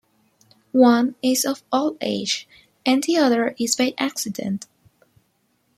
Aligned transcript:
One 0.71 1.13
is 1.21 1.45
of 1.45 1.61
old 1.71 1.97
age, 2.01 2.47
and 2.87 3.03
the 3.03 3.17
other 3.17 3.53
is 3.59 3.75
by 3.75 3.93
accident. 3.99 4.65